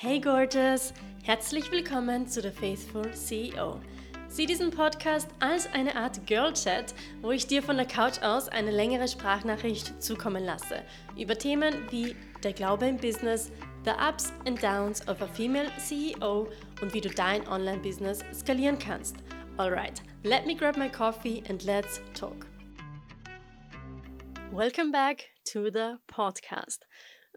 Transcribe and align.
Hey 0.00 0.20
Gorgeous! 0.20 0.94
Herzlich 1.24 1.72
willkommen 1.72 2.28
zu 2.28 2.40
The 2.40 2.52
Faithful 2.52 3.12
CEO. 3.14 3.80
Sieh 4.28 4.46
diesen 4.46 4.70
Podcast 4.70 5.28
als 5.40 5.66
eine 5.72 5.96
Art 5.96 6.24
Girl 6.24 6.52
Chat, 6.52 6.94
wo 7.20 7.32
ich 7.32 7.48
dir 7.48 7.64
von 7.64 7.76
der 7.76 7.86
Couch 7.86 8.22
aus 8.22 8.48
eine 8.48 8.70
längere 8.70 9.08
Sprachnachricht 9.08 10.00
zukommen 10.00 10.44
lasse 10.44 10.84
über 11.16 11.36
Themen 11.36 11.90
wie 11.90 12.14
der 12.44 12.52
Glaube 12.52 12.86
im 12.86 12.96
Business, 12.96 13.50
the 13.84 13.90
Ups 13.90 14.32
and 14.46 14.62
Downs 14.62 15.02
of 15.08 15.20
a 15.20 15.26
Female 15.26 15.68
CEO 15.78 16.48
und 16.80 16.94
wie 16.94 17.00
du 17.00 17.10
dein 17.10 17.48
Online-Business 17.48 18.24
skalieren 18.32 18.78
kannst. 18.78 19.16
Alright, 19.56 20.00
let 20.22 20.46
me 20.46 20.54
grab 20.54 20.76
my 20.76 20.88
coffee 20.88 21.42
and 21.48 21.64
let's 21.64 22.00
talk. 22.14 22.46
Welcome 24.52 24.92
back 24.92 25.24
to 25.52 25.72
the 25.72 25.96
podcast. 26.06 26.86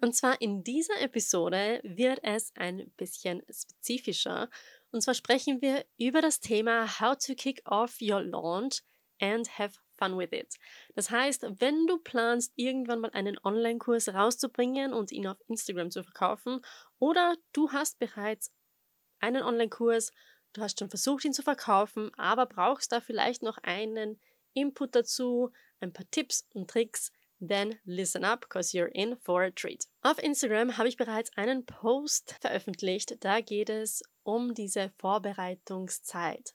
Und 0.02 0.16
zwar 0.16 0.42
in 0.42 0.64
dieser 0.64 1.00
Episode 1.00 1.80
wird 1.84 2.20
es 2.24 2.52
ein 2.56 2.92
bisschen 2.98 3.44
spezifischer. 3.52 4.50
Und 4.92 5.02
zwar 5.02 5.14
sprechen 5.14 5.62
wir 5.62 5.86
über 5.98 6.22
das 6.22 6.40
Thema 6.40 7.00
How 7.00 7.16
to 7.16 7.36
kick 7.36 7.62
off 7.66 8.02
your 8.02 8.22
launch 8.22 8.82
and 9.20 9.48
have 9.60 9.78
fun 9.92 10.18
with 10.18 10.32
it. 10.32 10.58
Das 10.96 11.12
heißt, 11.12 11.46
wenn 11.60 11.86
du 11.86 12.00
planst, 12.00 12.52
irgendwann 12.56 13.02
mal 13.02 13.12
einen 13.12 13.38
Online-Kurs 13.44 14.10
rauszubringen 14.10 14.92
und 14.92 15.12
ihn 15.12 15.28
auf 15.28 15.38
Instagram 15.48 15.92
zu 15.92 16.04
verkaufen, 16.04 16.62
oder 16.98 17.36
du 17.54 17.72
hast 17.72 18.00
bereits 18.00 18.52
einen 19.20 19.44
Online-Kurs, 19.44 20.12
du 20.54 20.62
hast 20.62 20.80
schon 20.80 20.90
versucht, 20.90 21.26
ihn 21.26 21.34
zu 21.34 21.44
verkaufen, 21.44 22.12
aber 22.18 22.48
brauchst 22.48 22.92
da 22.92 23.02
vielleicht 23.02 23.44
noch 23.44 23.60
einen 23.60 24.20
Input 24.54 24.96
dazu, 24.96 25.52
ein 25.80 25.94
paar 25.94 26.10
Tipps 26.10 26.48
und 26.54 26.72
Tricks, 26.72 27.12
then 27.42 27.80
listen 27.84 28.24
up, 28.24 28.42
because 28.42 28.74
you're 28.74 28.92
in 28.94 29.18
for 29.18 29.44
a 29.44 29.52
treat. 29.52 29.88
Auf 30.02 30.22
Instagram 30.22 30.78
habe 30.78 30.88
ich 30.88 30.98
bereits 30.98 31.36
einen 31.36 31.66
Post 31.66 32.36
veröffentlicht. 32.40 33.24
Da 33.24 33.42
geht 33.42 33.70
es 33.70 34.04
um 34.24 34.54
diese 34.54 34.92
Vorbereitungszeit. 35.00 36.54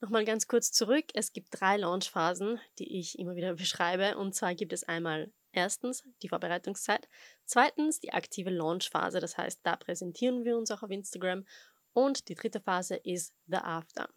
Nochmal 0.00 0.24
ganz 0.24 0.48
kurz 0.48 0.72
zurück. 0.72 1.06
Es 1.14 1.32
gibt 1.32 1.48
drei 1.52 1.76
Launchphasen, 1.76 2.58
die 2.78 2.98
ich 2.98 3.18
immer 3.18 3.36
wieder 3.36 3.54
beschreibe. 3.54 4.16
Und 4.16 4.34
zwar 4.34 4.54
gibt 4.54 4.72
es 4.72 4.84
einmal 4.84 5.32
erstens 5.52 6.02
die 6.22 6.28
Vorbereitungszeit, 6.28 7.08
zweitens 7.44 8.00
die 8.00 8.12
aktive 8.12 8.50
Launchphase. 8.50 9.20
Das 9.20 9.38
heißt, 9.38 9.60
da 9.62 9.76
präsentieren 9.76 10.44
wir 10.44 10.56
uns 10.56 10.70
auch 10.70 10.82
auf 10.82 10.90
Instagram. 10.90 11.44
Und 11.92 12.28
die 12.28 12.34
dritte 12.34 12.60
Phase 12.60 12.96
ist 12.96 13.34
The 13.46 13.56
After. 13.56 14.08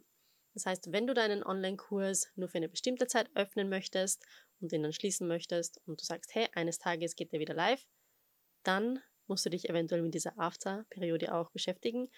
Das 0.53 0.65
heißt, 0.65 0.91
wenn 0.91 1.07
du 1.07 1.13
deinen 1.13 1.43
Online-Kurs 1.43 2.29
nur 2.35 2.47
für 2.47 2.57
eine 2.57 2.69
bestimmte 2.69 3.07
Zeit 3.07 3.29
öffnen 3.35 3.69
möchtest 3.69 4.23
und 4.63 4.71
den 4.71 4.81
dann 4.81 4.93
schließen 4.93 5.27
möchtest 5.27 5.79
und 5.85 6.01
du 6.01 6.05
sagst, 6.05 6.33
hey, 6.33 6.47
eines 6.53 6.79
Tages 6.79 7.15
geht 7.15 7.31
der 7.33 7.39
wieder 7.39 7.53
live, 7.53 7.85
dann 8.63 8.99
musst 9.27 9.45
du 9.45 9.49
dich 9.49 9.69
eventuell 9.69 10.01
mit 10.01 10.13
dieser 10.13 10.39
After-Periode 10.39 11.33
auch 11.33 11.51
beschäftigen. 11.51 12.09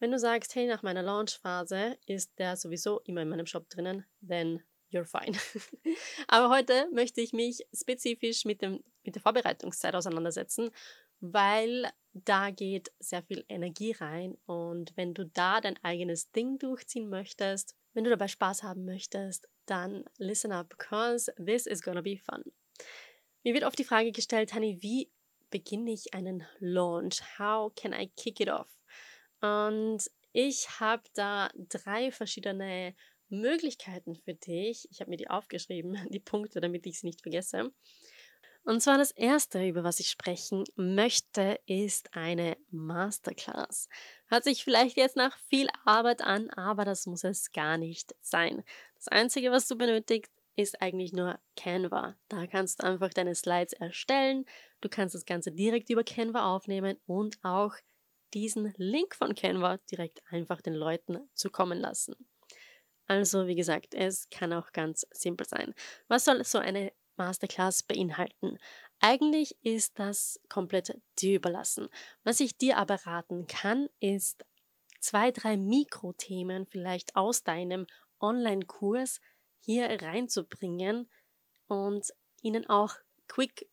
Wenn 0.00 0.10
du 0.10 0.18
sagst, 0.18 0.54
hey, 0.54 0.66
nach 0.66 0.82
meiner 0.82 1.02
Launch-Phase 1.02 1.98
ist 2.06 2.36
der 2.38 2.56
sowieso 2.56 3.00
immer 3.00 3.22
in 3.22 3.28
meinem 3.28 3.46
Shop 3.46 3.68
drinnen, 3.68 4.04
then 4.26 4.62
you're 4.90 5.04
fine. 5.04 5.36
Aber 6.26 6.54
heute 6.54 6.88
möchte 6.92 7.20
ich 7.20 7.32
mich 7.32 7.66
spezifisch 7.72 8.44
mit, 8.44 8.62
dem, 8.62 8.82
mit 9.04 9.14
der 9.14 9.22
Vorbereitungszeit 9.22 9.94
auseinandersetzen, 9.94 10.70
weil 11.20 11.88
da 12.14 12.50
geht 12.50 12.92
sehr 12.98 13.22
viel 13.22 13.44
Energie 13.48 13.92
rein 13.92 14.36
und 14.44 14.94
wenn 14.96 15.14
du 15.14 15.24
da 15.24 15.60
dein 15.60 15.82
eigenes 15.84 16.30
Ding 16.32 16.58
durchziehen 16.58 17.08
möchtest, 17.08 17.76
wenn 17.94 18.04
du 18.04 18.10
dabei 18.10 18.28
Spaß 18.28 18.62
haben 18.64 18.84
möchtest, 18.84 19.48
dann 19.66 20.04
listen 20.18 20.52
up, 20.52 20.68
because 20.68 21.32
this 21.36 21.66
is 21.66 21.82
gonna 21.82 22.02
be 22.02 22.16
fun. 22.16 22.42
Mir 23.44 23.54
wird 23.54 23.64
oft 23.64 23.78
die 23.78 23.84
Frage 23.84 24.12
gestellt, 24.12 24.54
Honey, 24.54 24.78
wie 24.80 25.10
beginne 25.50 25.92
ich 25.92 26.14
einen 26.14 26.46
Launch? 26.60 27.20
How 27.38 27.72
can 27.74 27.92
I 27.92 28.10
kick 28.16 28.40
it 28.40 28.48
off? 28.48 28.68
Und 29.40 30.10
ich 30.32 30.80
habe 30.80 31.02
da 31.14 31.50
drei 31.54 32.10
verschiedene 32.10 32.94
Möglichkeiten 33.28 34.14
für 34.14 34.34
dich. 34.34 34.88
Ich 34.90 35.00
habe 35.00 35.10
mir 35.10 35.16
die 35.16 35.30
aufgeschrieben, 35.30 35.96
die 36.10 36.20
Punkte, 36.20 36.60
damit 36.60 36.86
ich 36.86 37.00
sie 37.00 37.06
nicht 37.06 37.22
vergesse. 37.22 37.72
Und 38.64 38.80
zwar 38.80 38.96
das 38.96 39.10
erste, 39.10 39.66
über 39.66 39.82
was 39.82 39.98
ich 39.98 40.08
sprechen 40.08 40.64
möchte, 40.76 41.58
ist 41.66 42.14
eine 42.14 42.56
Masterclass. 42.70 43.88
Hört 44.28 44.44
sich 44.44 44.62
vielleicht 44.62 44.96
jetzt 44.96 45.16
nach 45.16 45.36
viel 45.48 45.68
Arbeit 45.84 46.22
an, 46.22 46.48
aber 46.50 46.84
das 46.84 47.06
muss 47.06 47.24
es 47.24 47.50
gar 47.50 47.76
nicht 47.76 48.14
sein. 48.20 48.62
Das 48.94 49.08
Einzige, 49.08 49.50
was 49.50 49.66
du 49.66 49.76
benötigst, 49.76 50.32
ist 50.54 50.80
eigentlich 50.80 51.12
nur 51.12 51.40
Canva. 51.56 52.14
Da 52.28 52.46
kannst 52.46 52.82
du 52.82 52.86
einfach 52.86 53.12
deine 53.12 53.34
Slides 53.34 53.72
erstellen. 53.72 54.44
Du 54.80 54.88
kannst 54.88 55.14
das 55.14 55.24
Ganze 55.24 55.50
direkt 55.50 55.90
über 55.90 56.04
Canva 56.04 56.54
aufnehmen 56.54 56.98
und 57.06 57.38
auch 57.42 57.74
diesen 58.32 58.72
Link 58.76 59.14
von 59.14 59.34
Canva 59.34 59.78
direkt 59.90 60.22
einfach 60.30 60.60
den 60.60 60.74
Leuten 60.74 61.18
zukommen 61.34 61.78
lassen. 61.78 62.14
Also, 63.06 63.46
wie 63.46 63.56
gesagt, 63.56 63.94
es 63.94 64.30
kann 64.30 64.52
auch 64.52 64.72
ganz 64.72 65.06
simpel 65.10 65.46
sein. 65.46 65.74
Was 66.08 66.24
soll 66.24 66.44
so 66.44 66.58
eine 66.58 66.92
Masterclass 67.22 67.84
beinhalten. 67.84 68.58
Eigentlich 68.98 69.56
ist 69.62 69.98
das 69.98 70.40
komplett 70.48 71.00
dir 71.20 71.36
überlassen. 71.36 71.88
Was 72.24 72.40
ich 72.40 72.56
dir 72.58 72.78
aber 72.78 72.96
raten 73.06 73.46
kann, 73.46 73.88
ist 74.00 74.44
zwei, 74.98 75.30
drei 75.30 75.56
Mikrothemen 75.56 76.66
vielleicht 76.66 77.14
aus 77.14 77.44
deinem 77.44 77.86
Online-Kurs 78.20 79.20
hier 79.60 80.02
reinzubringen 80.02 81.08
und 81.68 82.12
ihnen 82.42 82.68
auch 82.68 82.96
Quick, 83.28 83.68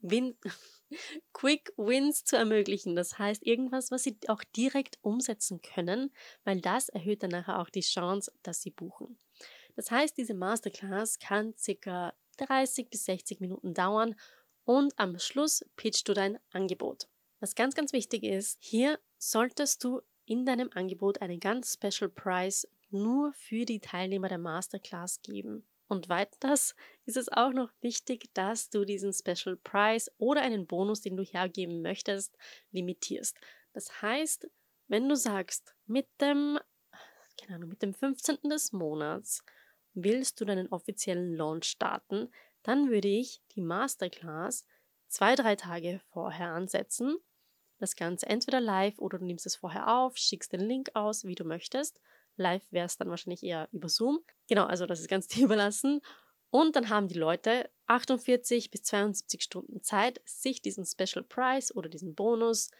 Win 0.00 0.36
Quick 1.32 1.72
Wins 1.76 2.24
zu 2.24 2.36
ermöglichen. 2.36 2.96
Das 2.96 3.16
heißt, 3.18 3.46
irgendwas, 3.46 3.92
was 3.92 4.02
sie 4.02 4.18
auch 4.26 4.42
direkt 4.56 4.98
umsetzen 5.02 5.62
können, 5.62 6.12
weil 6.42 6.60
das 6.60 6.88
erhöht 6.88 7.22
dann 7.22 7.30
nachher 7.30 7.60
auch 7.60 7.70
die 7.70 7.80
Chance, 7.80 8.32
dass 8.42 8.60
sie 8.60 8.70
buchen. 8.70 9.18
Das 9.76 9.92
heißt, 9.92 10.16
diese 10.16 10.34
Masterclass 10.34 11.20
kann 11.20 11.54
circa 11.56 12.12
30 12.38 12.90
bis 12.90 13.04
60 13.04 13.40
Minuten 13.40 13.74
dauern 13.74 14.14
und 14.64 14.92
am 14.98 15.18
Schluss 15.18 15.64
pitchst 15.76 16.08
du 16.08 16.14
dein 16.14 16.38
Angebot. 16.50 17.08
Was 17.40 17.54
ganz, 17.54 17.74
ganz 17.74 17.92
wichtig 17.92 18.24
ist, 18.24 18.58
hier 18.60 18.98
solltest 19.18 19.84
du 19.84 20.00
in 20.24 20.44
deinem 20.44 20.70
Angebot 20.74 21.22
einen 21.22 21.40
ganz 21.40 21.74
Special 21.74 22.10
Price 22.10 22.68
nur 22.90 23.32
für 23.32 23.64
die 23.64 23.80
Teilnehmer 23.80 24.28
der 24.28 24.38
Masterclass 24.38 25.22
geben. 25.22 25.66
Und 25.88 26.10
weiters 26.10 26.74
ist 27.06 27.16
es 27.16 27.30
auch 27.30 27.52
noch 27.52 27.70
wichtig, 27.80 28.28
dass 28.34 28.68
du 28.68 28.84
diesen 28.84 29.12
Special 29.12 29.56
Price 29.56 30.10
oder 30.18 30.42
einen 30.42 30.66
Bonus, 30.66 31.00
den 31.00 31.16
du 31.16 31.22
hergeben 31.22 31.80
möchtest, 31.80 32.36
limitierst. 32.72 33.38
Das 33.72 34.02
heißt, 34.02 34.48
wenn 34.88 35.08
du 35.08 35.16
sagst, 35.16 35.74
mit 35.86 36.06
dem, 36.20 36.58
keine 37.40 37.56
Ahnung, 37.56 37.70
mit 37.70 37.82
dem 37.82 37.94
15. 37.94 38.50
des 38.50 38.72
Monats 38.72 39.42
willst 39.94 40.40
du 40.40 40.44
deinen 40.44 40.68
offiziellen 40.68 41.34
Launch 41.34 41.64
starten, 41.64 42.30
dann 42.62 42.90
würde 42.90 43.08
ich 43.08 43.42
die 43.54 43.60
Masterclass 43.60 44.66
zwei, 45.08 45.34
drei 45.34 45.56
Tage 45.56 46.00
vorher 46.10 46.48
ansetzen. 46.48 47.16
Das 47.78 47.96
Ganze 47.96 48.26
entweder 48.26 48.60
live 48.60 48.98
oder 48.98 49.18
du 49.18 49.24
nimmst 49.24 49.46
es 49.46 49.56
vorher 49.56 49.88
auf, 49.96 50.16
schickst 50.16 50.52
den 50.52 50.60
Link 50.60 50.90
aus, 50.94 51.24
wie 51.24 51.34
du 51.34 51.44
möchtest. 51.44 52.00
Live 52.36 52.66
wäre 52.70 52.86
es 52.86 52.96
dann 52.96 53.10
wahrscheinlich 53.10 53.42
eher 53.42 53.68
über 53.72 53.88
Zoom. 53.88 54.20
Genau, 54.48 54.64
also 54.64 54.86
das 54.86 55.00
ist 55.00 55.08
ganz 55.08 55.28
dir 55.28 55.44
überlassen. 55.44 56.00
Und 56.50 56.76
dann 56.76 56.88
haben 56.88 57.08
die 57.08 57.18
Leute 57.18 57.70
48 57.86 58.70
bis 58.70 58.82
72 58.82 59.42
Stunden 59.42 59.82
Zeit, 59.82 60.20
sich 60.24 60.62
diesen 60.62 60.86
Special 60.86 61.22
Price 61.22 61.74
oder 61.74 61.88
diesen 61.88 62.14
Bonus 62.14 62.70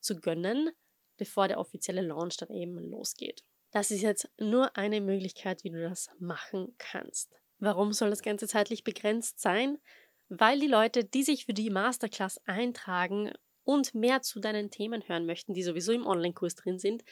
zu 0.00 0.16
gönnen, 0.16 0.70
bevor 1.16 1.46
der 1.46 1.58
offizielle 1.58 2.02
Launch 2.02 2.36
dann 2.38 2.50
eben 2.50 2.78
losgeht. 2.78 3.44
Das 3.72 3.90
ist 3.90 4.02
jetzt 4.02 4.30
nur 4.38 4.76
eine 4.76 5.00
Möglichkeit, 5.00 5.64
wie 5.64 5.70
du 5.70 5.82
das 5.82 6.10
machen 6.18 6.74
kannst. 6.76 7.34
Warum 7.58 7.92
soll 7.92 8.10
das 8.10 8.22
Ganze 8.22 8.46
zeitlich 8.46 8.84
begrenzt 8.84 9.40
sein? 9.40 9.78
Weil 10.28 10.60
die 10.60 10.66
Leute, 10.66 11.04
die 11.04 11.22
sich 11.22 11.46
für 11.46 11.54
die 11.54 11.70
Masterclass 11.70 12.38
eintragen 12.46 13.32
und 13.64 13.94
mehr 13.94 14.20
zu 14.20 14.40
deinen 14.40 14.70
Themen 14.70 15.08
hören 15.08 15.24
möchten, 15.24 15.54
die 15.54 15.62
sowieso 15.62 15.92
im 15.92 16.06
Online-Kurs 16.06 16.54
drin 16.54 16.78
sind, 16.78 17.02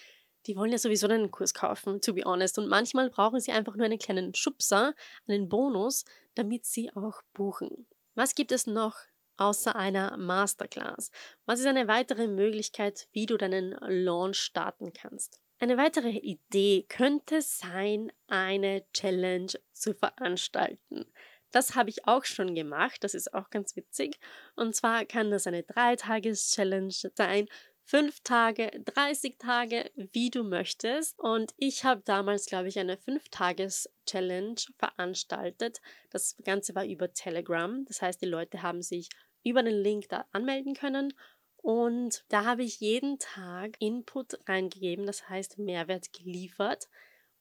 die 0.46 0.56
wollen 0.56 0.72
ja 0.72 0.78
sowieso 0.78 1.08
deinen 1.08 1.30
Kurs 1.30 1.54
kaufen, 1.54 2.00
to 2.02 2.12
be 2.12 2.24
honest. 2.24 2.58
Und 2.58 2.68
manchmal 2.68 3.08
brauchen 3.08 3.40
sie 3.40 3.52
einfach 3.52 3.76
nur 3.76 3.86
einen 3.86 3.98
kleinen 3.98 4.34
Schubser, 4.34 4.94
einen 5.26 5.48
Bonus, 5.48 6.04
damit 6.34 6.66
sie 6.66 6.94
auch 6.94 7.22
buchen. 7.32 7.86
Was 8.14 8.34
gibt 8.34 8.52
es 8.52 8.66
noch 8.66 8.98
außer 9.38 9.76
einer 9.76 10.16
Masterclass? 10.18 11.10
Was 11.46 11.60
ist 11.60 11.66
eine 11.66 11.88
weitere 11.88 12.26
Möglichkeit, 12.26 13.08
wie 13.12 13.24
du 13.24 13.38
deinen 13.38 13.70
Launch 13.80 14.38
starten 14.38 14.92
kannst? 14.92 15.39
Eine 15.62 15.76
weitere 15.76 16.08
Idee 16.08 16.86
könnte 16.88 17.42
sein, 17.42 18.10
eine 18.28 18.82
Challenge 18.94 19.52
zu 19.74 19.92
veranstalten. 19.92 21.04
Das 21.50 21.74
habe 21.74 21.90
ich 21.90 22.06
auch 22.06 22.24
schon 22.24 22.54
gemacht, 22.54 23.04
das 23.04 23.12
ist 23.12 23.34
auch 23.34 23.50
ganz 23.50 23.76
witzig. 23.76 24.18
Und 24.56 24.74
zwar 24.74 25.04
kann 25.04 25.30
das 25.30 25.46
eine 25.46 25.62
Dreitages-Challenge 25.62 26.94
sein, 27.14 27.46
fünf 27.84 28.20
Tage, 28.20 28.70
30 28.86 29.36
Tage, 29.36 29.90
wie 29.96 30.30
du 30.30 30.44
möchtest. 30.44 31.18
Und 31.18 31.52
ich 31.58 31.84
habe 31.84 32.00
damals, 32.06 32.46
glaube 32.46 32.68
ich, 32.68 32.78
eine 32.78 32.96
Fünf-Tages-Challenge 32.96 34.62
veranstaltet. 34.78 35.82
Das 36.08 36.38
Ganze 36.42 36.74
war 36.74 36.86
über 36.86 37.12
Telegram. 37.12 37.84
Das 37.84 38.00
heißt, 38.00 38.22
die 38.22 38.26
Leute 38.26 38.62
haben 38.62 38.80
sich 38.80 39.10
über 39.44 39.62
den 39.62 39.82
Link 39.82 40.08
da 40.08 40.24
anmelden 40.32 40.72
können 40.72 41.12
Und 41.62 42.24
da 42.28 42.44
habe 42.44 42.62
ich 42.62 42.80
jeden 42.80 43.18
Tag 43.18 43.76
Input 43.80 44.38
reingegeben, 44.48 45.06
das 45.06 45.28
heißt 45.28 45.58
Mehrwert 45.58 46.12
geliefert. 46.12 46.88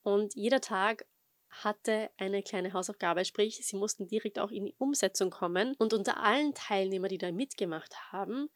Und 0.01 0.35
jeder 0.35 0.61
Tag 0.61 1.05
hatte 1.49 2.09
eine 2.17 2.43
kleine 2.43 2.73
Hausaufgabe, 2.73 3.25
sprich, 3.25 3.65
sie 3.65 3.75
mussten 3.75 4.07
direkt 4.07 4.39
auch 4.39 4.51
in 4.51 4.65
die 4.65 4.75
Umsetzung 4.77 5.29
kommen. 5.29 5.75
Und 5.79 5.93
unter 5.93 6.21
allen 6.21 6.53
Teilnehmern, 6.53 7.09
die 7.09 7.17
da 7.17 7.31
mitgemacht 7.31 8.11
haben, 8.11 8.49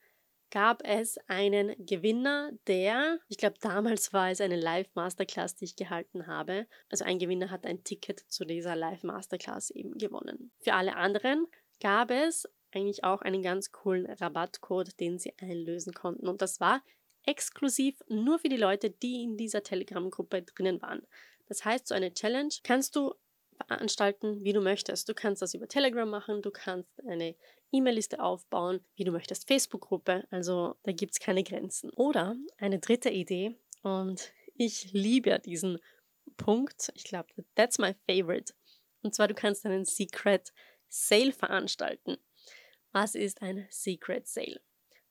gab 0.52 0.84
es 0.86 1.18
einen 1.28 1.74
Gewinner, 1.84 2.52
der, 2.68 3.20
ich 3.28 3.38
glaube, 3.38 3.56
damals 3.60 4.14
war 4.14 4.30
es 4.30 4.40
eine 4.40 4.56
Live-Masterclass, 4.56 5.56
die 5.56 5.66
ich 5.66 5.76
gehalten 5.76 6.28
habe. 6.28 6.68
Also 6.90 7.06
ein 7.06 7.18
Gewinner 7.18 7.50
hat 7.50 7.66
ein 7.66 7.84
Ticket 7.84 8.20
zu 8.20 8.46
dieser 8.46 8.76
Live-Masterclass 8.76 9.72
eben 9.72 9.98
gewonnen. 9.98 10.52
Für 10.60 10.76
alle 10.76 10.96
anderen 10.96 11.48
gab 11.80 12.12
es 12.12 12.48
eigentlich 12.76 13.04
auch 13.04 13.22
einen 13.22 13.42
ganz 13.42 13.72
coolen 13.72 14.06
Rabattcode, 14.06 15.00
den 15.00 15.20
sie 15.20 15.34
einlösen 15.40 15.94
konnten. 15.94 16.28
Und 16.28 16.42
das 16.42 16.60
war 16.60 16.84
exklusiv 17.26 18.02
nur 18.08 18.40
für 18.40 18.50
die 18.50 18.58
Leute, 18.58 18.90
die 18.90 19.24
in 19.24 19.38
dieser 19.38 19.64
Telegram-Gruppe 19.64 20.44
drinnen 20.44 20.82
waren. 20.82 21.06
Das 21.48 21.64
heißt, 21.66 21.88
so 21.88 21.96
eine 21.96 22.14
Challenge 22.14 22.54
kannst 22.64 22.96
du 22.96 23.14
veranstalten, 23.68 24.44
wie 24.44 24.54
du 24.54 24.62
möchtest. 24.62 25.08
Du 25.08 25.14
kannst 25.14 25.42
das 25.42 25.54
über 25.54 25.68
Telegram 25.68 26.10
machen, 26.10 26.42
du 26.42 26.52
kannst 26.52 26.90
eine 27.08 27.36
E-Mail-Liste 27.72 28.22
aufbauen, 28.22 28.84
wie 28.96 29.04
du 29.04 29.12
möchtest, 29.12 29.48
Facebook-Gruppe, 29.48 30.28
also 30.32 30.76
da 30.84 30.92
gibt 30.92 31.14
es 31.14 31.20
keine 31.20 31.44
Grenzen. 31.44 31.92
Oder 31.92 32.36
eine 32.58 32.80
dritte 32.80 33.10
Idee, 33.10 33.56
und 33.84 34.32
ich 34.56 34.94
liebe 34.94 35.38
diesen 35.40 35.78
Punkt, 36.38 36.92
ich 36.96 37.04
glaube, 37.04 37.28
that's 37.56 37.78
my 37.78 37.94
favorite. 38.08 38.54
Und 39.02 39.14
zwar, 39.14 39.28
du 39.28 39.36
kannst 39.36 39.66
einen 39.66 39.86
Secret 39.86 40.54
Sale 40.88 41.34
veranstalten. 41.34 42.18
Was 42.94 43.16
ist 43.16 43.42
ein 43.42 43.68
Secret 43.72 44.28
Sale? 44.28 44.62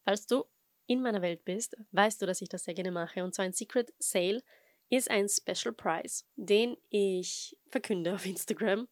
Falls 0.05 0.27
du 0.27 0.45
in 0.87 1.03
meiner 1.03 1.21
Welt 1.21 1.45
bist, 1.45 1.77
weißt 1.91 2.23
du, 2.23 2.27
dass 2.27 2.41
ich 2.41 2.49
das 2.49 2.65
sehr 2.65 2.75
gerne 2.75 2.93
mache. 2.93 3.25
Und 3.25 3.35
zwar 3.35 3.45
ein 3.45 3.53
Secret 3.53 3.93
Sale 3.99 4.43
ist 4.89 5.11
ein 5.11 5.29
Special 5.29 5.75
Prize, 5.75 6.25
den 6.37 6.77
ich 6.91 7.59
verkünde 7.69 8.15
auf 8.15 8.25
Instagram 8.25 8.89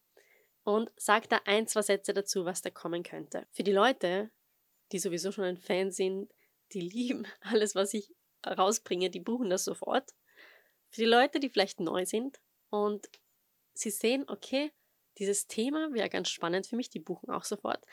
und 0.63 0.91
sage 0.97 1.27
da 1.29 1.39
ein, 1.45 1.67
zwei 1.67 1.81
Sätze 1.81 2.13
dazu, 2.13 2.43
was 2.43 2.61
da 2.61 2.69
kommen 2.69 3.03
könnte. 3.03 3.47
Für 3.51 3.63
die 3.63 3.71
Leute, 3.71 4.29
die 4.91 4.99
sowieso 4.99 5.31
schon 5.31 5.45
ein 5.45 5.57
Fan 5.57 5.91
sind, 5.91 6.33
die 6.73 6.81
lieben 6.81 7.25
alles, 7.41 7.75
was 7.75 7.93
ich 7.93 8.13
rausbringe, 8.45 9.09
die 9.09 9.19
buchen 9.21 9.49
das 9.49 9.63
sofort. 9.63 10.11
Für 10.89 11.01
die 11.01 11.07
Leute, 11.07 11.39
die 11.39 11.49
vielleicht 11.49 11.79
neu 11.79 12.05
sind 12.05 12.41
und 12.69 13.09
sie 13.73 13.91
sehen, 13.91 14.25
okay, 14.27 14.73
dieses 15.17 15.47
Thema 15.47 15.93
wäre 15.93 16.09
ganz 16.09 16.29
spannend 16.29 16.67
für 16.67 16.75
mich, 16.75 16.89
die 16.89 16.99
buchen 16.99 17.29
auch 17.29 17.45
sofort. 17.45 17.85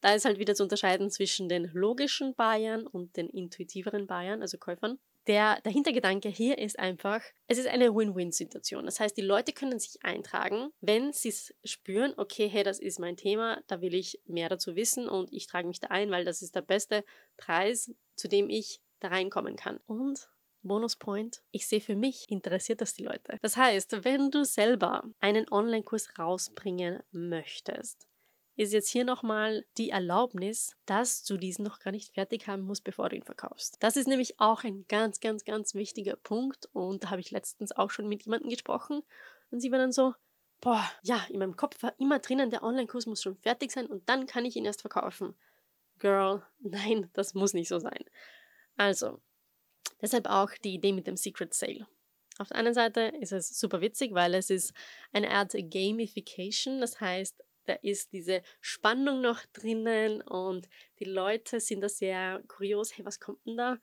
Da 0.00 0.14
ist 0.14 0.24
halt 0.24 0.38
wieder 0.38 0.54
zu 0.54 0.62
unterscheiden 0.62 1.10
zwischen 1.10 1.48
den 1.48 1.70
logischen 1.72 2.34
Buyern 2.34 2.86
und 2.86 3.16
den 3.16 3.28
intuitiveren 3.28 4.06
Buyern, 4.06 4.42
also 4.42 4.58
Käufern. 4.58 4.98
Der, 5.26 5.60
der 5.62 5.72
Hintergedanke 5.72 6.28
hier 6.28 6.58
ist 6.58 6.78
einfach, 6.78 7.20
es 7.48 7.58
ist 7.58 7.66
eine 7.66 7.92
Win-Win-Situation. 7.92 8.84
Das 8.84 9.00
heißt, 9.00 9.16
die 9.16 9.22
Leute 9.22 9.52
können 9.52 9.80
sich 9.80 10.04
eintragen, 10.04 10.70
wenn 10.80 11.12
sie 11.12 11.34
spüren, 11.64 12.14
okay, 12.16 12.48
hey, 12.48 12.62
das 12.62 12.78
ist 12.78 13.00
mein 13.00 13.16
Thema, 13.16 13.60
da 13.66 13.80
will 13.80 13.94
ich 13.94 14.20
mehr 14.26 14.48
dazu 14.48 14.76
wissen 14.76 15.08
und 15.08 15.32
ich 15.32 15.48
trage 15.48 15.66
mich 15.66 15.80
da 15.80 15.88
ein, 15.88 16.12
weil 16.12 16.24
das 16.24 16.42
ist 16.42 16.54
der 16.54 16.62
beste 16.62 17.04
Preis, 17.36 17.90
zu 18.14 18.28
dem 18.28 18.48
ich 18.48 18.80
da 19.00 19.08
reinkommen 19.08 19.56
kann. 19.56 19.80
Und 19.86 20.28
Bonuspoint, 20.62 21.42
ich 21.50 21.66
sehe 21.66 21.80
für 21.80 21.96
mich 21.96 22.26
interessiert 22.28 22.80
das 22.80 22.94
die 22.94 23.04
Leute. 23.04 23.38
Das 23.42 23.56
heißt, 23.56 24.04
wenn 24.04 24.30
du 24.30 24.44
selber 24.44 25.04
einen 25.20 25.50
Online-Kurs 25.50 26.18
rausbringen 26.18 27.02
möchtest, 27.10 28.06
ist 28.56 28.72
jetzt 28.72 28.88
hier 28.88 29.04
nochmal 29.04 29.64
die 29.76 29.90
Erlaubnis, 29.90 30.76
dass 30.86 31.24
du 31.24 31.36
diesen 31.36 31.64
noch 31.64 31.78
gar 31.78 31.90
nicht 31.90 32.14
fertig 32.14 32.48
haben 32.48 32.62
musst, 32.62 32.84
bevor 32.84 33.10
du 33.10 33.16
ihn 33.16 33.22
verkaufst. 33.22 33.76
Das 33.80 33.96
ist 33.96 34.08
nämlich 34.08 34.40
auch 34.40 34.64
ein 34.64 34.86
ganz, 34.88 35.20
ganz, 35.20 35.44
ganz 35.44 35.74
wichtiger 35.74 36.16
Punkt 36.16 36.68
und 36.72 37.04
da 37.04 37.10
habe 37.10 37.20
ich 37.20 37.30
letztens 37.30 37.72
auch 37.72 37.90
schon 37.90 38.08
mit 38.08 38.24
jemandem 38.24 38.50
gesprochen 38.50 39.02
und 39.50 39.60
sie 39.60 39.70
war 39.70 39.78
dann 39.78 39.92
so, 39.92 40.14
boah, 40.60 40.90
ja, 41.02 41.26
in 41.28 41.38
meinem 41.38 41.56
Kopf 41.56 41.82
war 41.82 41.94
immer 41.98 42.18
drinnen, 42.18 42.50
der 42.50 42.62
Online-Kurs 42.62 43.06
muss 43.06 43.22
schon 43.22 43.36
fertig 43.36 43.70
sein 43.70 43.86
und 43.86 44.08
dann 44.08 44.26
kann 44.26 44.46
ich 44.46 44.56
ihn 44.56 44.64
erst 44.64 44.80
verkaufen. 44.80 45.34
Girl, 45.98 46.42
nein, 46.60 47.10
das 47.12 47.34
muss 47.34 47.52
nicht 47.52 47.68
so 47.68 47.78
sein. 47.78 48.04
Also, 48.76 49.20
deshalb 50.00 50.26
auch 50.26 50.50
die 50.64 50.74
Idee 50.74 50.92
mit 50.92 51.06
dem 51.06 51.16
Secret 51.16 51.52
Sale. 51.52 51.86
Auf 52.38 52.48
der 52.48 52.58
einen 52.58 52.74
Seite 52.74 53.12
ist 53.20 53.32
es 53.32 53.58
super 53.58 53.80
witzig, 53.80 54.12
weil 54.12 54.34
es 54.34 54.50
ist 54.50 54.74
eine 55.12 55.30
Art 55.30 55.52
Gamification. 55.52 56.80
Das 56.80 57.00
heißt, 57.00 57.42
da 57.66 57.74
ist 57.74 58.12
diese 58.12 58.42
Spannung 58.60 59.20
noch 59.20 59.44
drinnen 59.52 60.22
und 60.22 60.68
die 60.98 61.04
Leute 61.04 61.60
sind 61.60 61.80
da 61.80 61.88
sehr 61.88 62.42
kurios, 62.48 62.96
hey, 62.96 63.04
was 63.04 63.20
kommt 63.20 63.44
denn 63.46 63.56
da? 63.56 63.78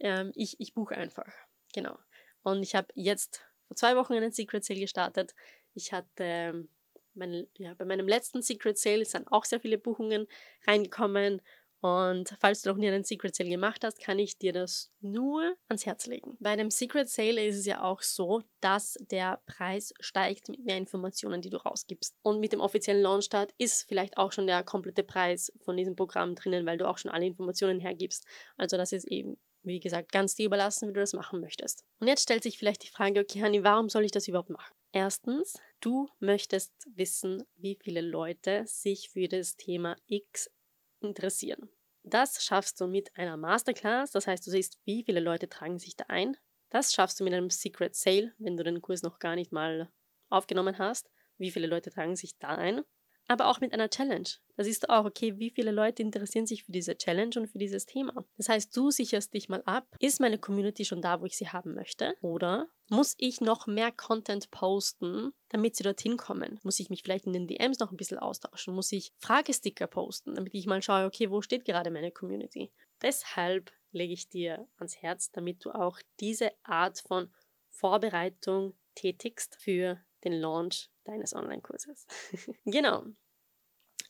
Ähm, 0.00 0.32
ich, 0.34 0.60
ich 0.60 0.74
buche 0.74 0.96
einfach. 0.96 1.32
Genau. 1.74 1.98
Und 2.42 2.62
ich 2.62 2.74
habe 2.74 2.88
jetzt 2.94 3.42
vor 3.66 3.76
zwei 3.76 3.96
Wochen 3.96 4.14
einen 4.14 4.32
Secret 4.32 4.64
Sale 4.64 4.80
gestartet. 4.80 5.34
Ich 5.74 5.92
hatte 5.92 6.24
ähm, 6.24 6.68
mein, 7.14 7.46
ja, 7.56 7.74
bei 7.74 7.84
meinem 7.84 8.08
letzten 8.08 8.42
Secret 8.42 8.78
Sale 8.78 9.04
sind 9.04 9.30
auch 9.30 9.44
sehr 9.44 9.60
viele 9.60 9.78
Buchungen 9.78 10.26
reingekommen 10.66 11.42
und 11.80 12.34
falls 12.40 12.62
du 12.62 12.70
noch 12.70 12.76
nie 12.76 12.88
einen 12.88 13.04
Secret 13.04 13.36
Sale 13.36 13.50
gemacht 13.50 13.84
hast, 13.84 14.00
kann 14.00 14.18
ich 14.18 14.36
dir 14.36 14.52
das 14.52 14.90
nur 15.00 15.54
ans 15.68 15.86
Herz 15.86 16.06
legen. 16.06 16.36
Bei 16.40 16.50
einem 16.50 16.70
Secret 16.70 17.08
Sale 17.08 17.46
ist 17.46 17.56
es 17.56 17.66
ja 17.66 17.82
auch 17.82 18.02
so, 18.02 18.42
dass 18.60 18.98
der 19.10 19.40
Preis 19.46 19.94
steigt 20.00 20.48
mit 20.48 20.64
mehr 20.64 20.76
Informationen, 20.76 21.40
die 21.40 21.50
du 21.50 21.58
rausgibst. 21.58 22.16
Und 22.22 22.40
mit 22.40 22.52
dem 22.52 22.60
offiziellen 22.60 23.02
Launchstart 23.02 23.52
ist 23.58 23.86
vielleicht 23.86 24.18
auch 24.18 24.32
schon 24.32 24.48
der 24.48 24.64
komplette 24.64 25.04
Preis 25.04 25.52
von 25.60 25.76
diesem 25.76 25.94
Programm 25.94 26.34
drinnen, 26.34 26.66
weil 26.66 26.78
du 26.78 26.88
auch 26.88 26.98
schon 26.98 27.12
alle 27.12 27.26
Informationen 27.26 27.78
hergibst. 27.78 28.26
Also 28.56 28.76
das 28.76 28.90
ist 28.90 29.06
eben, 29.06 29.38
wie 29.62 29.78
gesagt, 29.78 30.10
ganz 30.10 30.34
dir 30.34 30.46
überlassen, 30.46 30.88
wie 30.88 30.92
du 30.92 31.00
das 31.00 31.12
machen 31.12 31.40
möchtest. 31.40 31.84
Und 32.00 32.08
jetzt 32.08 32.24
stellt 32.24 32.42
sich 32.42 32.58
vielleicht 32.58 32.82
die 32.82 32.90
Frage, 32.90 33.20
okay, 33.20 33.40
Hani, 33.40 33.62
warum 33.62 33.88
soll 33.88 34.04
ich 34.04 34.12
das 34.12 34.26
überhaupt 34.26 34.50
machen? 34.50 34.74
Erstens, 34.90 35.60
du 35.80 36.08
möchtest 36.18 36.72
wissen, 36.94 37.44
wie 37.56 37.78
viele 37.80 38.00
Leute 38.00 38.64
sich 38.66 39.10
für 39.10 39.28
das 39.28 39.56
Thema 39.56 39.96
X 40.06 40.50
interessieren. 41.00 41.68
Das 42.02 42.42
schaffst 42.44 42.80
du 42.80 42.86
mit 42.86 43.14
einer 43.16 43.36
Masterclass, 43.36 44.10
das 44.12 44.26
heißt, 44.26 44.46
du 44.46 44.50
siehst, 44.50 44.78
wie 44.84 45.04
viele 45.04 45.20
Leute 45.20 45.48
tragen 45.48 45.78
sich 45.78 45.96
da 45.96 46.04
ein. 46.08 46.36
Das 46.70 46.92
schaffst 46.92 47.20
du 47.20 47.24
mit 47.24 47.32
einem 47.34 47.50
Secret 47.50 47.94
Sale, 47.94 48.34
wenn 48.38 48.56
du 48.56 48.64
den 48.64 48.80
Kurs 48.80 49.02
noch 49.02 49.18
gar 49.18 49.34
nicht 49.34 49.52
mal 49.52 49.90
aufgenommen 50.28 50.78
hast. 50.78 51.10
Wie 51.36 51.50
viele 51.50 51.66
Leute 51.66 51.90
tragen 51.90 52.16
sich 52.16 52.38
da 52.38 52.48
ein? 52.48 52.82
Aber 53.28 53.46
auch 53.46 53.60
mit 53.60 53.72
einer 53.72 53.90
Challenge. 53.90 54.28
Da 54.56 54.64
siehst 54.64 54.82
du 54.82 54.90
auch, 54.90 55.04
okay, 55.04 55.38
wie 55.38 55.50
viele 55.50 55.70
Leute 55.70 56.02
interessieren 56.02 56.46
sich 56.46 56.64
für 56.64 56.72
diese 56.72 56.96
Challenge 56.96 57.34
und 57.36 57.46
für 57.46 57.58
dieses 57.58 57.86
Thema. 57.86 58.24
Das 58.36 58.48
heißt, 58.48 58.76
du 58.76 58.90
sicherst 58.90 59.34
dich 59.34 59.48
mal 59.48 59.62
ab, 59.66 59.86
ist 60.00 60.20
meine 60.20 60.38
Community 60.38 60.84
schon 60.84 61.02
da, 61.02 61.20
wo 61.20 61.26
ich 61.26 61.36
sie 61.36 61.48
haben 61.48 61.74
möchte? 61.74 62.16
Oder 62.22 62.68
muss 62.88 63.14
ich 63.18 63.40
noch 63.40 63.66
mehr 63.66 63.92
Content 63.92 64.50
posten, 64.50 65.32
damit 65.50 65.76
sie 65.76 65.84
dorthin 65.84 66.16
kommen? 66.16 66.58
Muss 66.64 66.80
ich 66.80 66.90
mich 66.90 67.02
vielleicht 67.02 67.26
in 67.26 67.34
den 67.34 67.46
DMs 67.46 67.78
noch 67.78 67.92
ein 67.92 67.96
bisschen 67.96 68.18
austauschen? 68.18 68.74
Muss 68.74 68.90
ich 68.92 69.12
Fragesticker 69.18 69.86
posten, 69.86 70.34
damit 70.34 70.54
ich 70.54 70.66
mal 70.66 70.82
schaue, 70.82 71.04
okay, 71.04 71.30
wo 71.30 71.42
steht 71.42 71.64
gerade 71.64 71.90
meine 71.90 72.10
Community? 72.10 72.72
Deshalb 73.02 73.70
lege 73.92 74.12
ich 74.12 74.28
dir 74.28 74.66
ans 74.78 74.96
Herz, 75.02 75.30
damit 75.30 75.64
du 75.64 75.70
auch 75.70 76.00
diese 76.18 76.50
Art 76.64 77.00
von 77.00 77.30
Vorbereitung 77.68 78.74
tätigst 78.94 79.56
für 79.56 80.00
den 80.30 80.40
Launch 80.40 80.90
deines 81.04 81.34
Online-Kurses. 81.34 82.06
genau. 82.64 83.04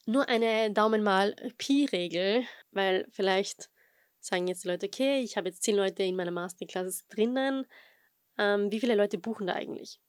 Nur 0.07 0.29
eine 0.29 0.73
Daumen 0.73 1.03
mal 1.03 1.35
Pi-Regel, 1.59 2.45
weil 2.71 3.07
vielleicht 3.11 3.71
sagen 4.21 4.47
jetzt 4.47 4.65
die 4.65 4.69
Leute, 4.69 4.87
okay, 4.87 5.21
ich 5.21 5.37
habe 5.37 5.49
jetzt 5.49 5.63
zehn 5.63 5.77
Leute 5.77 6.03
in 6.03 6.17
meiner 6.17 6.31
Masterclass 6.31 7.07
drinnen. 7.09 7.67
Ähm, 8.37 8.71
wie 8.71 8.81
viele 8.81 8.95
Leute 8.95 9.19
buchen 9.19 9.47
da 9.47 9.55
eigentlich? 9.55 10.01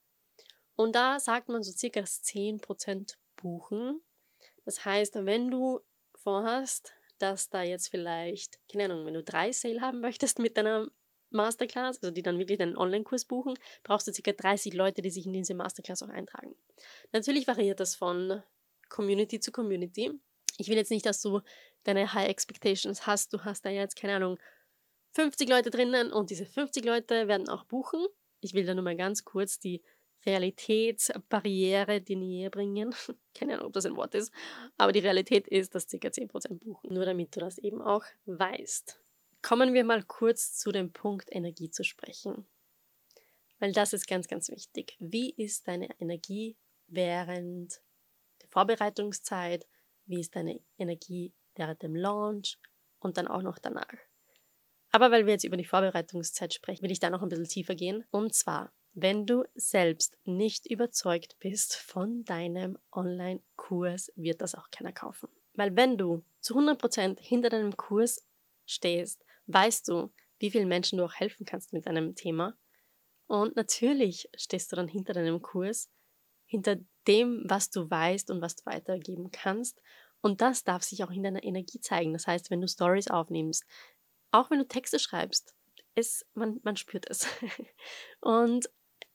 Und 0.75 0.96
da 0.96 1.20
sagt 1.20 1.50
man 1.50 1.63
so 1.63 1.72
circa 1.72 2.00
10% 2.01 3.16
buchen. 3.36 4.01
Das 4.66 4.86
heißt, 4.86 5.16
wenn 5.25 5.51
du 5.51 5.82
vorhast, 6.16 6.94
dass 7.18 7.50
da 7.50 7.63
jetzt 7.63 7.89
vielleicht, 7.89 8.60
keine 8.72 8.86
Ahnung, 8.86 9.06
wenn 9.06 9.13
du 9.13 9.24
drei 9.24 9.51
Sale 9.51 9.82
haben 9.82 10.00
möchtest 10.00 10.39
mit 10.39 10.58
deiner 10.58 10.88
Masterclass, 11.31 12.01
also 12.01 12.12
die 12.12 12.24
dann 12.24 12.39
wirklich 12.39 12.59
einen 12.62 12.77
Online-Kurs 12.77 13.25
buchen, 13.25 13.55
brauchst 13.83 14.07
du 14.07 14.12
ca. 14.12 14.31
30 14.31 14.74
Leute, 14.74 15.01
die 15.01 15.09
sich 15.09 15.25
in 15.25 15.33
diese 15.33 15.53
Masterclass 15.53 16.03
auch 16.03 16.09
eintragen. 16.09 16.55
Natürlich 17.12 17.48
variiert 17.48 17.79
das 17.79 17.95
von 17.95 18.41
Community 18.89 19.39
zu 19.39 19.51
Community. 19.51 20.12
Ich 20.57 20.67
will 20.67 20.77
jetzt 20.77 20.91
nicht, 20.91 21.05
dass 21.05 21.21
du 21.21 21.41
deine 21.83 22.13
High 22.13 22.29
Expectations 22.29 23.07
hast. 23.07 23.33
Du 23.33 23.43
hast 23.43 23.65
da 23.65 23.69
jetzt, 23.69 23.95
keine 23.95 24.15
Ahnung, 24.15 24.38
50 25.12 25.50
Leute 25.50 25.69
drinnen 25.69 26.12
und 26.12 26.29
diese 26.29 26.45
50 26.45 26.83
Leute 26.86 27.27
werden 27.27 27.50
auch 27.50 27.63
buchen. 27.65 28.05
Ich 28.41 28.53
will 28.53 28.65
da 28.65 28.74
nur 28.74 28.83
mal 28.83 28.95
ganz 28.95 29.25
kurz 29.25 29.59
die 29.59 29.81
Realitätsbarriere 30.25 32.01
dir 32.01 32.17
näher 32.17 32.50
bringen. 32.50 32.93
Keine 33.33 33.53
Ahnung, 33.55 33.67
ob 33.67 33.74
das 33.74 33.86
ein 33.86 33.95
Wort 33.95 34.15
ist, 34.15 34.33
aber 34.77 34.91
die 34.91 35.00
Realität 35.00 35.48
ist, 35.48 35.74
dass 35.75 35.88
ca. 35.88 35.95
10% 35.95 36.59
buchen. 36.59 36.93
Nur 36.93 37.05
damit 37.05 37.36
du 37.36 37.39
das 37.39 37.57
eben 37.57 37.81
auch 37.81 38.03
weißt. 38.25 39.00
Kommen 39.41 39.74
wir 39.74 39.84
mal 39.84 40.03
kurz 40.03 40.58
zu 40.58 40.72
dem 40.72 40.91
Punkt 40.91 41.29
Energie 41.31 41.69
zu 41.69 41.84
sprechen. 41.84 42.46
Weil 43.60 43.72
das 43.74 43.93
ist 43.93 44.08
ganz, 44.08 44.27
ganz 44.27 44.50
wichtig. 44.50 44.96
Wie 45.00 45.31
ist 45.31 45.67
deine 45.67 45.89
Energie 46.00 46.58
während 46.88 47.81
der 48.41 48.50
Vorbereitungszeit? 48.50 49.67
Wie 50.05 50.19
ist 50.19 50.36
deine 50.36 50.62
Energie 50.77 51.34
während 51.55 51.81
dem 51.84 51.96
Launch 51.96 52.58
und 53.00 53.17
dann 53.17 53.27
auch 53.27 53.41
noch 53.41 53.60
danach? 53.60 53.93
Aber 54.91 55.12
weil 55.12 55.25
wir 55.25 55.34
jetzt 55.34 55.43
über 55.43 55.58
die 55.58 55.65
Vorbereitungszeit 55.65 56.53
sprechen, 56.53 56.84
will 56.84 56.91
ich 56.91 57.00
da 57.00 57.10
noch 57.10 57.22
ein 57.22 57.29
bisschen 57.29 57.48
tiefer 57.48 57.75
gehen. 57.75 58.05
Und 58.12 58.34
zwar, 58.34 58.72
wenn 58.93 59.25
du 59.25 59.43
selbst 59.53 60.17
nicht 60.24 60.65
überzeugt 60.65 61.38
bist 61.39 61.75
von 61.75 62.24
deinem 62.25 62.77
Online-Kurs, 62.91 64.12
wird 64.15 64.41
das 64.41 64.55
auch 64.55 64.72
keiner 64.72 64.91
kaufen. 64.91 65.29
Weil 65.53 65.75
wenn 65.75 65.98
du 65.98 66.24
zu 66.39 66.58
100% 66.58 67.19
hinter 67.19 67.50
deinem 67.50 67.77
Kurs 67.77 68.25
stehst, 68.65 69.24
weißt 69.50 69.88
du, 69.88 70.12
wie 70.39 70.51
vielen 70.51 70.68
Menschen 70.68 70.98
du 70.98 71.06
auch 71.06 71.13
helfen 71.13 71.46
kannst 71.46 71.74
mit 71.74 71.86
deinem 71.86 72.15
Thema. 72.15 72.56
Und 73.27 73.56
natürlich 73.56 74.29
stehst 74.36 74.72
du 74.72 74.75
dann 74.75 74.88
hinter 74.88 75.13
deinem 75.13 75.41
Kurs, 75.41 75.89
hinter 76.46 76.77
dem, 77.08 77.44
was 77.46 77.70
du 77.70 77.89
weißt 77.89 78.32
und 78.32 78.41
was 78.41 78.56
du 78.56 78.65
weitergeben 78.65 79.32
kannst. 79.32 79.79
Und 80.22 80.41
das 80.41 80.63
darf 80.63 80.84
sich 80.84 81.03
auch 81.03 81.12
in 81.12 81.24
deiner 81.24 81.44
Energie 81.44 81.79
zeigen. 81.79 82.13
Das 82.13 82.27
heißt, 82.27 82.50
wenn 82.50 82.62
du 82.62 82.68
Stories 82.68 83.10
aufnimmst, 83.10 83.65
auch 84.32 84.50
wenn 84.50 84.60
du 84.60 84.68
Texte 84.68 85.00
schreibst, 85.00 85.53
es, 85.96 86.25
man, 86.34 86.60
man 86.63 86.77
spürt 86.77 87.10
es. 87.10 87.27
und 88.22 88.70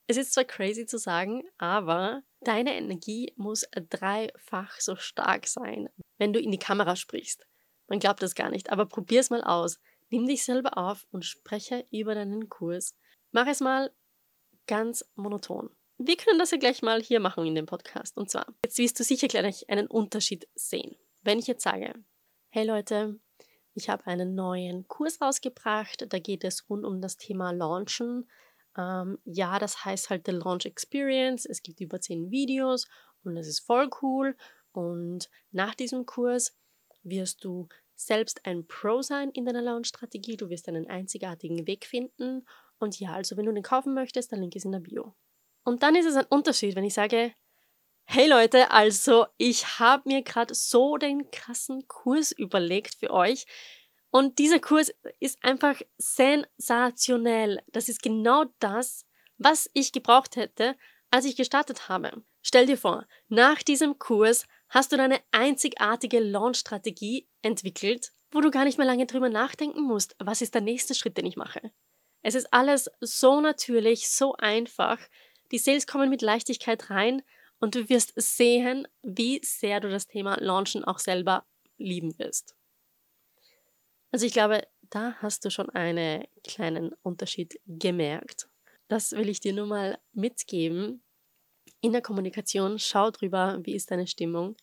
es 0.07 0.17
ist 0.17 0.33
zwar 0.33 0.43
crazy 0.43 0.85
zu 0.85 0.97
sagen, 0.97 1.43
aber 1.57 2.21
deine 2.41 2.75
Energie 2.75 3.33
muss 3.35 3.65
dreifach 3.89 4.79
so 4.79 4.95
stark 4.95 5.47
sein, 5.47 5.89
wenn 6.17 6.31
du 6.31 6.39
in 6.39 6.51
die 6.51 6.59
Kamera 6.59 6.95
sprichst. 6.95 7.47
Man 7.87 7.99
glaubt 7.99 8.21
das 8.21 8.35
gar 8.35 8.49
nicht, 8.49 8.71
aber 8.71 8.85
probier 8.85 9.19
es 9.19 9.29
mal 9.29 9.43
aus. 9.43 9.79
Nimm 10.09 10.27
dich 10.27 10.43
selber 10.43 10.77
auf 10.77 11.07
und 11.11 11.25
spreche 11.25 11.85
über 11.91 12.15
deinen 12.15 12.49
Kurs. 12.49 12.95
Mach 13.31 13.47
es 13.47 13.59
mal 13.59 13.91
ganz 14.67 15.05
monoton. 15.15 15.69
Wir 15.97 16.17
können 16.17 16.39
das 16.39 16.51
ja 16.51 16.57
gleich 16.57 16.81
mal 16.81 17.01
hier 17.01 17.19
machen 17.19 17.45
in 17.45 17.55
dem 17.55 17.65
Podcast. 17.65 18.17
Und 18.17 18.29
zwar, 18.29 18.47
jetzt 18.63 18.77
wirst 18.77 18.99
du 18.99 19.03
sicher 19.03 19.27
gleich 19.27 19.69
einen 19.69 19.87
Unterschied 19.87 20.47
sehen. 20.55 20.95
Wenn 21.21 21.39
ich 21.39 21.47
jetzt 21.47 21.63
sage, 21.63 21.93
hey 22.49 22.65
Leute, 22.65 23.19
ich 23.73 23.89
habe 23.89 24.05
einen 24.07 24.35
neuen 24.35 24.87
Kurs 24.87 25.21
rausgebracht, 25.21 26.05
da 26.07 26.19
geht 26.19 26.43
es 26.43 26.69
rund 26.69 26.85
um 26.85 27.01
das 27.01 27.17
Thema 27.17 27.51
Launchen. 27.51 28.29
Ähm, 28.77 29.19
ja, 29.23 29.57
das 29.59 29.85
heißt 29.85 30.09
halt 30.09 30.25
The 30.25 30.33
Launch 30.33 30.65
Experience. 30.65 31.45
Es 31.45 31.63
gibt 31.63 31.79
über 31.79 31.99
zehn 31.99 32.29
Videos 32.29 32.87
und 33.23 33.37
es 33.37 33.47
ist 33.47 33.59
voll 33.61 33.89
cool. 34.01 34.35
Und 34.71 35.29
nach 35.51 35.75
diesem 35.75 36.05
Kurs 36.05 36.57
wirst 37.03 37.43
du 37.43 37.69
selbst 37.95 38.45
ein 38.45 38.67
Pro 38.67 39.01
sein 39.01 39.31
in 39.31 39.45
deiner 39.45 39.61
Launch-Strategie. 39.61 40.37
Du 40.37 40.49
wirst 40.49 40.67
einen 40.67 40.87
einzigartigen 40.87 41.65
Weg 41.67 41.85
finden. 41.85 42.45
Und 42.77 42.99
ja, 42.99 43.13
also 43.13 43.37
wenn 43.37 43.45
du 43.45 43.53
den 43.53 43.63
kaufen 43.63 43.93
möchtest, 43.93 44.31
der 44.31 44.39
Link 44.39 44.55
ist 44.55 44.65
in 44.65 44.71
der 44.71 44.79
Bio. 44.79 45.15
Und 45.63 45.81
dann 45.83 45.95
ist 45.95 46.05
es 46.05 46.15
ein 46.15 46.25
Unterschied, 46.29 46.75
wenn 46.75 46.83
ich 46.83 46.93
sage, 46.93 47.33
hey 48.05 48.27
Leute, 48.27 48.71
also 48.71 49.25
ich 49.37 49.79
habe 49.79 50.03
mir 50.05 50.21
gerade 50.21 50.53
so 50.53 50.97
den 50.97 51.31
krassen 51.31 51.87
Kurs 51.87 52.31
überlegt 52.31 52.95
für 52.95 53.11
euch. 53.11 53.45
Und 54.11 54.39
dieser 54.39 54.59
Kurs 54.59 54.93
ist 55.19 55.43
einfach 55.43 55.81
sensationell. 55.97 57.61
Das 57.67 57.89
ist 57.89 58.01
genau 58.01 58.45
das, 58.59 59.05
was 59.37 59.69
ich 59.73 59.91
gebraucht 59.91 60.35
hätte, 60.35 60.75
als 61.11 61.25
ich 61.25 61.35
gestartet 61.35 61.89
habe. 61.89 62.23
Stell 62.41 62.65
dir 62.65 62.77
vor, 62.77 63.07
nach 63.27 63.63
diesem 63.63 63.97
Kurs 63.99 64.45
hast 64.75 64.91
du 64.91 64.97
deine 64.97 65.21
einzigartige 65.31 66.19
Launch-Strategie 66.19 67.29
entwickelt, 67.41 68.11
wo 68.29 68.41
du 68.41 68.51
gar 68.51 68.65
nicht 68.65 68.77
mehr 68.77 68.85
lange 68.85 69.05
drüber 69.05 69.29
nachdenken 69.29 69.81
musst, 69.81 70.17
was 70.19 70.41
ist 70.41 70.53
der 70.53 70.61
nächste 70.61 70.93
Schritt, 70.93 71.17
den 71.17 71.25
ich 71.25 71.37
mache. 71.37 71.71
Es 72.21 72.35
ist 72.35 72.51
alles 72.51 72.91
so 72.99 73.39
natürlich, 73.39 74.09
so 74.09 74.35
einfach. 74.35 74.99
Die 75.53 75.59
Sales 75.59 75.87
kommen 75.87 76.09
mit 76.09 76.21
Leichtigkeit 76.21 76.89
rein 76.89 77.21
und 77.59 77.75
du 77.75 77.87
wirst 77.87 78.11
sehen, 78.17 78.85
wie 79.01 79.39
sehr 79.45 79.79
du 79.79 79.89
das 79.89 80.07
Thema 80.07 80.35
Launchen 80.41 80.83
auch 80.83 80.99
selber 80.99 81.45
lieben 81.77 82.19
wirst. 82.19 82.57
Also 84.11 84.25
ich 84.25 84.33
glaube, 84.33 84.67
da 84.89 85.15
hast 85.21 85.45
du 85.45 85.49
schon 85.49 85.69
einen 85.69 86.25
kleinen 86.43 86.91
Unterschied 87.01 87.61
gemerkt. 87.65 88.49
Das 88.89 89.13
will 89.13 89.29
ich 89.29 89.39
dir 89.39 89.53
nur 89.53 89.67
mal 89.67 89.97
mitgeben. 90.11 91.01
In 91.79 91.93
der 91.93 92.01
Kommunikation 92.01 92.77
schau 92.77 93.11
drüber, 93.11 93.59
wie 93.63 93.75
ist 93.75 93.89
deine 93.89 94.07
Stimmung. 94.07 94.57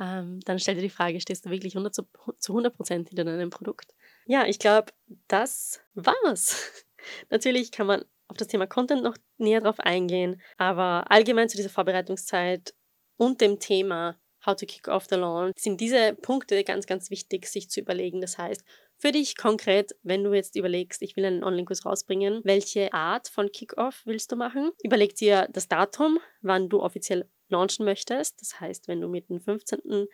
Ähm, 0.00 0.40
dann 0.44 0.58
stell 0.58 0.74
dir 0.74 0.82
die 0.82 0.90
Frage, 0.90 1.20
stehst 1.20 1.44
du 1.44 1.50
wirklich 1.50 1.74
100 1.74 1.94
zu, 1.94 2.02
zu 2.38 2.56
100% 2.56 3.08
hinter 3.08 3.24
deinem 3.24 3.50
Produkt? 3.50 3.94
Ja, 4.26 4.46
ich 4.46 4.58
glaube, 4.58 4.92
das 5.26 5.80
war's. 5.94 6.84
Natürlich 7.30 7.72
kann 7.72 7.86
man 7.86 8.04
auf 8.28 8.36
das 8.36 8.48
Thema 8.48 8.66
Content 8.66 9.02
noch 9.02 9.16
näher 9.38 9.60
drauf 9.60 9.80
eingehen, 9.80 10.40
aber 10.56 11.10
allgemein 11.10 11.48
zu 11.48 11.56
dieser 11.56 11.70
Vorbereitungszeit 11.70 12.74
und 13.16 13.40
dem 13.40 13.58
Thema 13.58 14.18
How 14.46 14.54
to 14.54 14.66
Kick 14.66 14.88
Off 14.88 15.06
the 15.08 15.16
Launch 15.16 15.54
sind 15.58 15.80
diese 15.80 16.14
Punkte 16.14 16.62
ganz, 16.62 16.86
ganz 16.86 17.10
wichtig, 17.10 17.46
sich 17.46 17.68
zu 17.70 17.80
überlegen. 17.80 18.20
Das 18.20 18.38
heißt, 18.38 18.62
für 18.96 19.12
dich 19.12 19.36
konkret, 19.36 19.92
wenn 20.02 20.24
du 20.24 20.32
jetzt 20.32 20.56
überlegst, 20.56 21.02
ich 21.02 21.16
will 21.16 21.24
einen 21.24 21.44
Online-Kurs 21.44 21.86
rausbringen, 21.86 22.40
welche 22.44 22.92
Art 22.92 23.28
von 23.28 23.50
Kick-Off 23.50 24.02
willst 24.04 24.32
du 24.32 24.36
machen? 24.36 24.72
Überleg 24.82 25.14
dir 25.14 25.48
das 25.52 25.68
Datum, 25.68 26.18
wann 26.40 26.68
du 26.68 26.80
offiziell 26.80 27.28
launchen 27.48 27.84
möchtest. 27.84 28.40
Das 28.40 28.60
heißt, 28.60 28.88
wenn 28.88 29.00
du 29.00 29.08
mit 29.08 29.28
dem 29.28 29.40
15. 29.40 30.06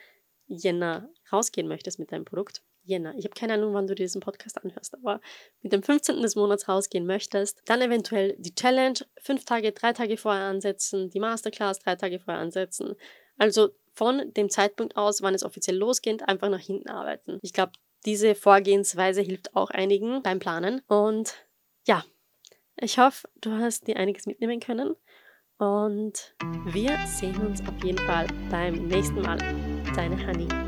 Jänner 0.47 1.09
rausgehen 1.33 1.69
möchtest 1.69 1.99
mit 1.99 2.13
deinem 2.13 2.25
Produkt, 2.25 2.63
Jänner. 2.85 3.15
Ich 3.17 3.25
habe 3.25 3.35
keine 3.35 3.55
Ahnung, 3.55 3.73
wann 3.75 3.87
du 3.87 3.95
diesen 3.95 4.21
Podcast 4.21 4.63
anhörst, 4.63 4.95
aber 4.95 5.21
mit 5.63 5.73
dem 5.73 5.83
15. 5.83 6.21
des 6.21 6.37
Monats 6.37 6.69
rausgehen 6.69 7.07
möchtest, 7.07 7.63
dann 7.65 7.81
eventuell 7.81 8.37
die 8.39 8.55
Challenge 8.55 8.99
fünf 9.19 9.45
Tage, 9.45 9.73
drei 9.73 9.93
Tage 9.93 10.17
vorher 10.17 10.45
ansetzen, 10.45 11.11
die 11.11 11.21
Masterclass 11.21 11.79
drei 11.79 11.97
Tage 11.97 12.21
vorher 12.21 12.43
ansetzen. 12.43 12.95
Also 13.39 13.71
von 13.95 14.33
dem 14.35 14.51
Zeitpunkt 14.51 14.97
aus, 14.97 15.23
wann 15.23 15.35
es 15.35 15.45
offiziell 15.45 15.77
losgeht, 15.77 16.29
einfach 16.29 16.51
nach 16.51 16.61
hinten 16.61 16.89
arbeiten. 16.89 17.39
Ich 17.43 17.53
glaube, 17.53 17.73
diese 18.05 18.35
Vorgehensweise 18.35 19.23
hilft 19.23 19.57
auch 19.57 19.71
einigen 19.71 20.23
beim 20.23 20.39
Planen. 20.39 20.83
Und 20.89 21.35
ja, 21.87 22.05
ich 22.77 22.99
hoffe, 22.99 23.29
du 23.41 23.53
hast 23.53 23.87
dir 23.87 23.97
einiges 23.97 24.27
mitnehmen 24.27 24.61
können. 24.61 24.95
Und 25.59 26.35
wir 26.67 26.97
sehen 27.07 27.37
uns 27.47 27.61
auf 27.61 27.85
jeden 27.85 27.99
Fall 27.99 28.27
beim 28.51 28.75
nächsten 28.89 29.23
Mal. 29.23 29.39
Deine 29.95 30.17
Honey. 30.27 30.64